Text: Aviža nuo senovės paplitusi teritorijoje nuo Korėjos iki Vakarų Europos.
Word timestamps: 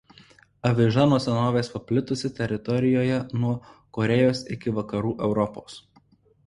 Aviža 0.69 1.03
nuo 1.11 1.19
senovės 1.25 1.69
paplitusi 1.75 2.31
teritorijoje 2.39 3.21
nuo 3.43 3.55
Korėjos 3.99 4.43
iki 4.59 4.77
Vakarų 4.81 5.15
Europos. 5.31 5.83